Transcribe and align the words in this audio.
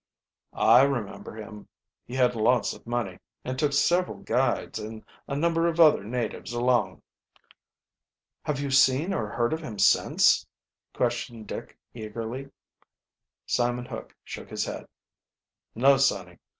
"I 0.55 0.81
remember 0.81 1.35
him. 1.35 1.67
He 2.05 2.15
had 2.15 2.33
lots 2.35 2.73
of 2.73 2.87
money, 2.87 3.19
and 3.45 3.59
took 3.59 3.71
several 3.71 4.17
guides 4.17 4.79
and 4.79 5.05
a 5.27 5.35
number 5.35 5.67
of 5.67 5.79
other, 5.79 6.03
natives 6.03 6.53
along." 6.53 7.03
"Have 8.45 8.59
you 8.59 8.71
seen 8.71 9.13
or 9.13 9.27
heard 9.27 9.53
of 9.53 9.61
him 9.63 9.77
since?" 9.77 10.47
questioned 10.95 11.45
Dick 11.45 11.77
eagerly. 11.93 12.49
Simon 13.45 13.85
Hook 13.85 14.15
shook 14.23 14.49
his 14.49 14.65
head. 14.65 14.87
"No, 15.75 15.97
sonny. 15.97 16.39